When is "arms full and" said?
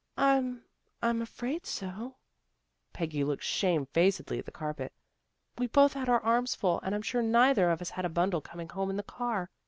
6.23-6.95